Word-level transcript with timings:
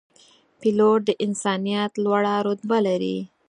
پیلوټ 0.59 0.99
د 1.05 1.09
انسانیت 1.25 1.91
لوړه 2.03 2.35
رتبه 2.47 2.77
لري. 2.87 3.17